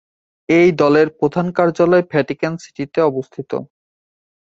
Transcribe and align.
এই 0.49 0.69
দলের 0.81 1.07
প্রধান 1.19 1.47
কার্যালয় 1.57 2.03
ভ্যাটিকান 2.11 2.53
সিটিতে 2.63 2.99
অবস্থিত। 3.09 3.51